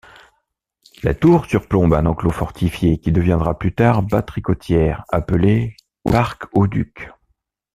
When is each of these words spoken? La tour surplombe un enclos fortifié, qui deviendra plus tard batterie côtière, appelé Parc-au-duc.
La 1.03 1.13
tour 1.13 1.45
surplombe 1.45 1.93
un 1.93 2.07
enclos 2.07 2.31
fortifié, 2.31 2.97
qui 2.99 3.11
deviendra 3.11 3.59
plus 3.59 3.75
tard 3.75 4.01
batterie 4.01 4.41
côtière, 4.41 5.05
appelé 5.11 5.75
Parc-au-duc. 6.05 7.11